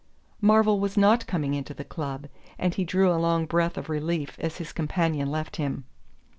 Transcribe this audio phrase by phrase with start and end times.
[0.41, 2.25] Marvell was not coming into the club,
[2.57, 5.83] and he drew a long breath of relief as his companion left him.